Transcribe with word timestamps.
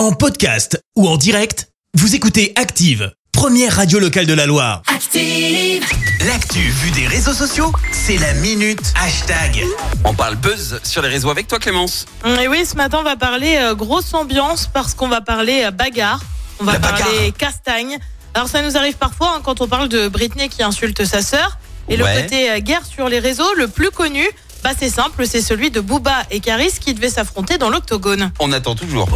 En 0.00 0.12
podcast 0.12 0.82
ou 0.96 1.06
en 1.06 1.18
direct, 1.18 1.68
vous 1.92 2.14
écoutez 2.14 2.54
Active, 2.56 3.12
première 3.32 3.76
radio 3.76 3.98
locale 3.98 4.24
de 4.24 4.32
la 4.32 4.46
Loire. 4.46 4.80
Active. 4.86 5.84
L'actu 6.26 6.58
vue 6.58 6.90
des 6.92 7.06
réseaux 7.06 7.34
sociaux, 7.34 7.70
c'est 7.92 8.16
la 8.16 8.32
minute 8.32 8.80
hashtag. 8.98 9.62
On 10.06 10.14
parle 10.14 10.36
buzz 10.36 10.80
sur 10.84 11.02
les 11.02 11.08
réseaux 11.10 11.28
avec 11.28 11.48
toi 11.48 11.58
Clémence. 11.58 12.06
Et 12.40 12.48
oui, 12.48 12.64
ce 12.64 12.76
matin, 12.76 12.96
on 13.00 13.02
va 13.02 13.16
parler 13.16 13.58
euh, 13.58 13.74
grosse 13.74 14.14
ambiance 14.14 14.70
parce 14.72 14.94
qu'on 14.94 15.08
va 15.08 15.20
parler 15.20 15.64
euh, 15.66 15.70
bagarre. 15.70 16.20
On 16.60 16.64
va 16.64 16.72
La 16.72 16.78
bagarre. 16.78 17.00
parler 17.00 17.32
castagne. 17.32 17.98
Alors, 18.32 18.48
ça 18.48 18.62
nous 18.62 18.78
arrive 18.78 18.96
parfois 18.96 19.34
hein, 19.36 19.40
quand 19.44 19.60
on 19.60 19.68
parle 19.68 19.90
de 19.90 20.08
Britney 20.08 20.48
qui 20.48 20.62
insulte 20.62 21.04
sa 21.04 21.20
sœur. 21.20 21.58
Et 21.90 21.98
le 21.98 22.06
côté 22.06 22.50
euh, 22.50 22.60
guerre 22.60 22.86
sur 22.86 23.10
les 23.10 23.18
réseaux, 23.18 23.52
le 23.54 23.68
plus 23.68 23.90
connu, 23.90 24.26
bah, 24.62 24.70
c'est 24.78 24.90
simple, 24.90 25.26
c'est 25.26 25.40
celui 25.40 25.70
de 25.70 25.80
Booba 25.80 26.22
et 26.30 26.40
Caris 26.40 26.72
qui 26.80 26.92
devaient 26.94 27.08
s'affronter 27.10 27.56
dans 27.56 27.70
l'octogone. 27.70 28.30
On 28.40 28.52
attend 28.52 28.74
toujours. 28.74 29.08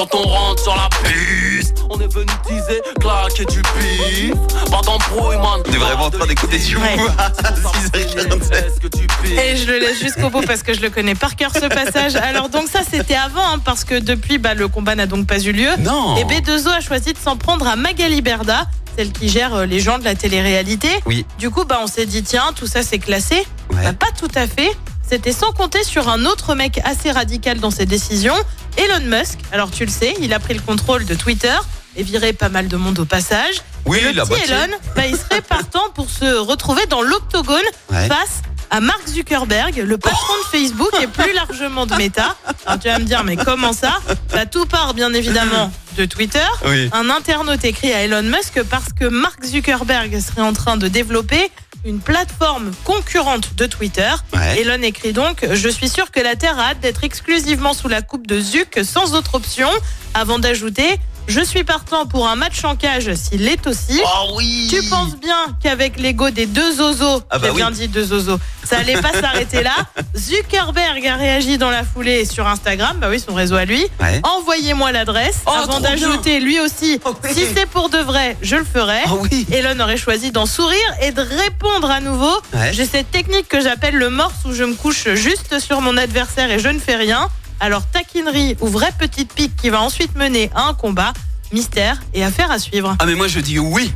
Quand 0.00 0.14
on 0.14 0.22
rentre 0.22 0.62
sur 0.62 0.74
la 0.74 0.88
piste 1.04 1.84
On 1.90 2.00
est 2.00 2.10
venu 2.10 2.24
teaser, 2.46 2.80
claquer 3.00 3.44
du 3.44 3.60
pif 3.60 4.32
Pas 4.70 4.80
d'embrouille 4.80 5.36
man 5.36 5.60
On 5.68 5.70
est 5.70 5.76
vraiment 5.76 6.04
en 6.04 6.10
train 6.10 6.26
d'écouter 6.26 6.58
du 6.58 6.78
Ouais. 6.78 6.96
Booba 6.96 7.12
à 7.18 7.28
6h47. 7.28 8.52
Est-ce 8.54 8.80
que 8.80 8.88
tu 8.88 9.06
piques 9.22 9.38
Et 9.38 9.56
je 9.56 9.66
le 9.66 9.78
laisse 9.78 10.00
jusqu'au 10.00 10.30
bout 10.30 10.40
parce 10.40 10.62
que 10.62 10.72
je 10.72 10.80
le 10.80 10.88
connais 10.88 11.14
par 11.14 11.36
cœur 11.36 11.52
ce 11.52 11.66
passage. 11.66 12.16
Alors 12.16 12.48
donc 12.48 12.68
ça 12.68 12.80
c'était 12.90 13.14
avant 13.14 13.44
hein, 13.44 13.58
parce 13.62 13.84
que 13.84 13.94
depuis 14.00 14.38
bah, 14.38 14.54
le 14.54 14.68
combat 14.68 14.94
n'a 14.94 15.04
donc 15.04 15.26
pas 15.26 15.38
eu 15.38 15.52
lieu. 15.52 15.68
Non. 15.80 16.16
Et 16.16 16.24
B2O 16.24 16.68
a 16.68 16.80
choisi 16.80 17.12
de 17.12 17.18
s'en 17.18 17.36
prendre 17.36 17.66
à 17.68 17.76
Magali 17.76 18.22
Berda, 18.22 18.64
celle 18.96 19.12
qui 19.12 19.28
gère 19.28 19.54
euh, 19.54 19.66
les 19.66 19.80
gens 19.80 19.98
de 19.98 20.04
la 20.04 20.14
télé-réalité. 20.14 20.88
Oui. 21.04 21.26
Du 21.38 21.50
coup, 21.50 21.64
bah, 21.66 21.78
on 21.82 21.86
s'est 21.86 22.06
dit, 22.06 22.22
tiens, 22.22 22.54
tout 22.56 22.66
ça 22.66 22.82
c'est 22.82 22.98
classé. 23.00 23.34
Ouais. 23.70 23.82
Bah, 23.84 23.92
pas 23.92 24.12
tout 24.18 24.32
à 24.34 24.46
fait. 24.46 24.70
C'était 25.10 25.32
sans 25.32 25.50
compter 25.52 25.82
sur 25.82 26.08
un 26.08 26.24
autre 26.24 26.54
mec 26.54 26.80
assez 26.84 27.10
radical 27.10 27.58
dans 27.58 27.72
ses 27.72 27.84
décisions, 27.84 28.36
Elon 28.76 29.04
Musk. 29.06 29.40
Alors 29.50 29.72
tu 29.72 29.84
le 29.84 29.90
sais, 29.90 30.14
il 30.20 30.32
a 30.32 30.38
pris 30.38 30.54
le 30.54 30.60
contrôle 30.60 31.04
de 31.04 31.14
Twitter 31.16 31.56
et 31.96 32.04
viré 32.04 32.32
pas 32.32 32.48
mal 32.48 32.68
de 32.68 32.76
monde 32.76 33.00
au 33.00 33.04
passage. 33.04 33.62
Oui, 33.86 34.00
le 34.02 34.12
la 34.12 34.24
petit. 34.24 34.40
Elon, 34.52 34.72
bah, 34.94 35.06
il 35.08 35.16
serait 35.16 35.40
partant 35.48 35.90
pour 35.96 36.08
se 36.08 36.36
retrouver 36.38 36.86
dans 36.86 37.02
l'octogone 37.02 37.58
Ouais. 37.90 38.06
face 38.06 38.42
à 38.70 38.80
Mark 38.80 39.00
Zuckerberg, 39.08 39.82
le 39.84 39.98
patron 39.98 40.32
de 40.44 40.56
Facebook 40.58 40.90
et 41.02 41.08
plus 41.08 41.32
largement 41.32 41.86
de 41.86 41.94
Meta. 41.96 42.36
Alors 42.64 42.78
tu 42.78 42.86
vas 42.86 43.00
me 43.00 43.04
dire, 43.04 43.24
mais 43.24 43.36
comment 43.36 43.72
ça? 43.72 43.98
Bah, 44.32 44.46
Tout 44.46 44.64
part 44.66 44.94
bien 44.94 45.12
évidemment 45.12 45.72
de 45.98 46.04
Twitter. 46.04 46.46
Oui. 46.66 46.88
Un 46.92 47.10
internaute 47.10 47.64
écrit 47.64 47.92
à 47.92 48.02
Elon 48.04 48.22
Musk 48.22 48.62
parce 48.70 48.92
que 48.92 49.06
Mark 49.06 49.44
Zuckerberg 49.44 50.20
serait 50.20 50.42
en 50.42 50.52
train 50.52 50.76
de 50.76 50.86
développer 50.86 51.50
une 51.84 52.00
plateforme 52.00 52.72
concurrente 52.84 53.54
de 53.54 53.66
Twitter. 53.66 54.10
Ouais. 54.32 54.60
Elon 54.60 54.82
écrit 54.82 55.12
donc 55.12 55.46
Je 55.50 55.68
suis 55.68 55.88
sûr 55.88 56.10
que 56.10 56.20
la 56.20 56.36
Terre 56.36 56.58
a 56.58 56.70
hâte 56.70 56.80
d'être 56.80 57.04
exclusivement 57.04 57.72
sous 57.72 57.88
la 57.88 58.02
coupe 58.02 58.26
de 58.26 58.40
Zuck 58.40 58.80
sans 58.82 59.14
autre 59.14 59.34
option. 59.34 59.68
Avant 60.14 60.38
d'ajouter 60.38 60.98
Je 61.30 61.40
suis 61.44 61.62
partant 61.62 62.06
pour 62.06 62.26
un 62.26 62.34
match 62.34 62.64
en 62.64 62.74
cage 62.74 63.14
s'il 63.14 63.44
l'est 63.44 63.64
aussi. 63.68 64.00
Oh 64.04 64.32
oui. 64.36 64.66
Tu 64.68 64.82
penses 64.88 65.14
bien 65.14 65.36
qu'avec 65.62 66.00
l'ego 66.00 66.30
des 66.30 66.46
deux 66.46 66.72
zozos, 66.74 67.22
Ah 67.30 67.38
bah 67.38 67.46
j'ai 67.48 67.54
bien 67.54 67.70
dit 67.70 67.86
deux 67.86 68.02
zozos, 68.02 68.38
ça 68.64 68.78
allait 68.78 69.00
pas 69.00 69.12
s'arrêter 69.20 69.62
là. 69.62 69.74
Zuckerberg 70.16 71.06
a 71.06 71.14
réagi 71.14 71.56
dans 71.56 71.70
la 71.70 71.84
foulée 71.84 72.24
sur 72.24 72.48
Instagram, 72.48 72.96
bah 73.00 73.06
oui, 73.10 73.20
son 73.24 73.32
réseau 73.32 73.54
à 73.54 73.64
lui. 73.64 73.86
Ouais. 74.00 74.20
Envoyez-moi 74.24 74.90
l'adresse 74.90 75.38
Oh, 75.46 75.50
avant 75.50 75.78
d'ajouter 75.78 76.40
lui 76.40 76.58
aussi. 76.58 77.00
Oh 77.04 77.14
oui. 77.22 77.30
Si 77.32 77.44
c'est 77.54 77.66
pour 77.66 77.90
de 77.90 77.98
vrai, 77.98 78.36
je 78.42 78.56
le 78.56 78.64
ferai. 78.64 78.98
Oui. 79.20 79.46
Elon 79.52 79.78
aurait 79.80 79.96
choisi 79.96 80.32
d'en 80.32 80.46
sourire 80.46 80.94
et 81.00 81.12
de 81.12 81.20
répondre 81.22 81.88
à 81.92 82.00
nouveau. 82.00 82.34
Ouais. 82.54 82.72
J'ai 82.72 82.86
cette 82.86 83.12
technique 83.12 83.46
que 83.48 83.60
j'appelle 83.60 83.94
le 83.94 84.10
morse 84.10 84.34
où 84.46 84.52
je 84.52 84.64
me 84.64 84.74
couche 84.74 85.08
juste 85.14 85.60
sur 85.60 85.80
mon 85.80 85.96
adversaire 85.96 86.50
et 86.50 86.58
je 86.58 86.68
ne 86.68 86.80
fais 86.80 86.96
rien. 86.96 87.28
Alors 87.60 87.86
taquinerie 87.86 88.56
ou 88.60 88.66
vraie 88.68 88.92
petite 88.98 89.32
pique 89.32 89.54
qui 89.56 89.68
va 89.70 89.80
ensuite 89.80 90.16
mener 90.16 90.50
à 90.54 90.62
un 90.68 90.74
combat, 90.74 91.12
mystère 91.52 92.00
et 92.14 92.24
affaire 92.24 92.50
à 92.50 92.58
suivre. 92.58 92.96
Ah 92.98 93.06
mais 93.06 93.14
moi 93.14 93.28
je 93.28 93.40
dis 93.40 93.58
oui. 93.58 93.92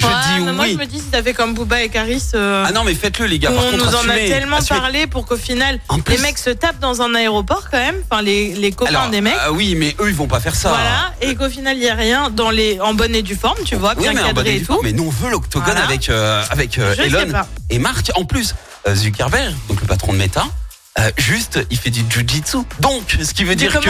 Je 0.00 0.06
Ouais, 0.06 0.12
dis 0.38 0.44
mais 0.44 0.52
Moi 0.52 0.64
oui. 0.66 0.72
je 0.74 0.78
me 0.78 0.86
dis 0.86 0.98
si 1.00 1.06
t'as 1.10 1.24
fait 1.24 1.32
comme 1.34 1.54
Booba 1.54 1.82
et 1.82 1.88
Caris, 1.88 2.22
euh, 2.34 2.64
Ah 2.64 2.70
non 2.70 2.84
mais 2.84 2.94
faites-le 2.94 3.26
les 3.26 3.40
gars. 3.40 3.50
Par 3.50 3.64
on 3.64 3.70
contre, 3.72 3.84
nous 3.84 3.94
en 3.96 4.08
a 4.08 4.14
tellement 4.14 4.58
assumez. 4.58 4.78
parlé 4.78 5.06
pour 5.08 5.26
qu'au 5.26 5.36
final 5.36 5.80
plus- 6.04 6.14
les 6.14 6.22
mecs 6.22 6.38
se 6.38 6.50
tapent 6.50 6.78
dans 6.78 7.02
un 7.02 7.16
aéroport 7.16 7.68
quand 7.68 7.78
même, 7.78 7.96
enfin 8.08 8.22
les, 8.22 8.54
les 8.54 8.70
copains 8.70 8.90
Alors, 8.94 9.10
des 9.10 9.20
mecs. 9.20 9.34
ah 9.40 9.50
oui 9.50 9.74
mais 9.76 9.96
eux 10.00 10.08
ils 10.08 10.14
vont 10.14 10.28
pas 10.28 10.38
faire 10.38 10.54
ça. 10.54 10.68
Voilà, 10.68 11.12
et 11.20 11.34
qu'au 11.34 11.50
final 11.50 11.76
il 11.76 11.82
y 11.82 11.88
a 11.88 11.94
rien 11.96 12.30
dans 12.30 12.50
les 12.50 12.80
en 12.80 12.94
bonne 12.94 13.12
et 13.16 13.22
due 13.22 13.34
forme, 13.34 13.58
tu 13.64 13.74
vois, 13.74 13.94
Oui, 13.96 14.02
bien 14.08 14.14
cadré 14.14 14.54
et 14.54 14.60
tout. 14.60 14.66
forme. 14.66 14.80
Mais 14.84 14.92
nous 14.92 15.04
on 15.04 15.10
veut 15.10 15.30
l'octogone 15.32 15.66
Voilà. 15.72 15.84
avec 15.84 16.08
euh, 16.10 16.44
avec 16.50 16.78
euh, 16.78 16.94
Elon 16.96 17.32
et 17.68 17.78
Marc. 17.80 18.12
En 18.14 18.24
plus 18.24 18.54
euh, 18.86 18.94
Zuckerberg, 18.94 19.52
donc 19.68 19.80
le 19.80 19.86
patron 19.88 20.12
de 20.12 20.18
Meta, 20.18 20.44
euh, 20.98 21.10
juste 21.16 21.60
il 21.70 21.78
fait 21.78 21.90
du 21.90 22.04
jujitsu. 22.08 22.58
Donc 22.80 23.16
ce 23.22 23.32
qui 23.34 23.44
veut 23.44 23.54
dire 23.56 23.72
que 23.80 23.88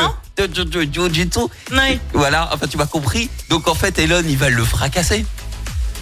jujitsu. 1.12 1.40
Ouais. 1.72 1.98
Voilà, 2.12 2.48
enfin 2.52 2.66
tu 2.66 2.76
m'as 2.76 2.86
compris. 2.86 3.30
Donc 3.48 3.68
en 3.68 3.74
fait 3.74 3.98
Elon 3.98 4.22
il 4.26 4.36
va 4.36 4.50
le 4.50 4.64
fracasser. 4.64 5.24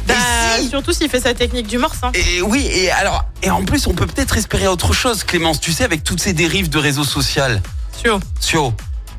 Bah, 0.07 0.15
si 0.59 0.69
Surtout 0.69 0.93
s'il 0.93 1.09
fait 1.11 1.21
sa 1.21 1.35
technique 1.35 1.67
du 1.67 1.79
morse. 1.79 1.99
hein. 2.03 2.13
Et 2.15 2.41
oui, 2.41 2.65
et 2.71 2.91
alors, 2.93 3.25
et 3.43 3.51
en 3.51 3.65
plus, 3.65 3.89
on 3.89 3.93
peut 3.93 4.07
peut-être 4.07 4.37
espérer 4.37 4.69
autre 4.69 4.93
chose, 4.93 5.25
Clémence. 5.25 5.61
Tu 5.61 5.73
sais, 5.73 5.83
avec 5.83 6.05
toutes 6.05 6.21
ces 6.21 6.33
dérives 6.33 6.69
de 6.69 6.79
réseaux 6.79 7.03
sociaux. 7.03 7.43
Sûr. 8.01 8.21
Sur, 8.39 8.73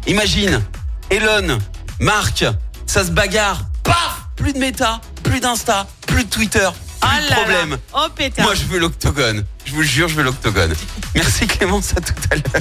imagine, 0.08 0.64
Elon, 1.10 1.58
Marc, 2.00 2.46
ça 2.86 3.04
se 3.06 3.12
bagarre. 3.12 3.64
Paf 3.84 4.28
Plus 4.38 4.54
de 4.54 4.60
méta, 4.60 5.02
plus 5.24 5.42
d'Insta, 5.42 5.88
plus 6.06 6.24
de 6.24 6.30
Twitter, 6.30 6.70
plus 7.00 7.10
Ah 7.10 7.22
de 7.22 7.30
là 7.30 7.36
problème. 7.38 7.70
là. 7.72 7.78
Oh 7.96 8.08
pétard. 8.16 8.46
Moi, 8.46 8.56
je 8.56 8.64
veux 8.66 8.80
l'octogone. 8.80 9.46
Je 9.66 9.72
vous 9.74 9.84
jure, 9.84 10.08
je 10.08 10.16
veux 10.16 10.24
l'octogone. 10.24 10.74
Merci 11.16 11.48
Clémence, 11.48 11.92
à 11.98 12.02
tout 12.02 12.14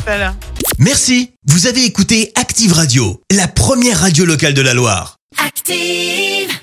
à 0.07 0.17
l'heure. 0.19 0.35
Merci, 0.79 1.33
vous 1.47 1.67
avez 1.67 1.85
écouté 1.85 2.33
Active 2.35 2.73
Radio, 2.73 3.23
la 3.31 3.49
première 3.49 4.01
radio 4.01 4.25
locale 4.25 4.55
de 4.55 4.63
la 4.63 4.75
Loire. 4.75 5.17
Active. 5.45 6.57